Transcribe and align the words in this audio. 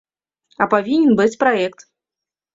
А 0.65 0.67
павінен 0.71 1.13
быць 1.21 1.37
праект. 1.45 1.87